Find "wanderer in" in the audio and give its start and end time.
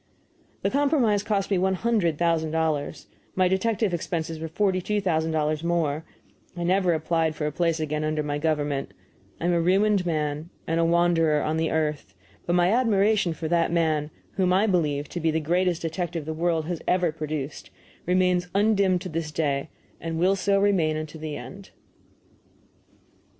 10.85-11.57